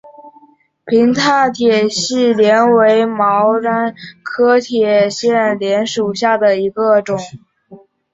[0.87, 3.93] 平坝铁线莲为毛茛
[4.23, 7.19] 科铁线莲属下的一个种。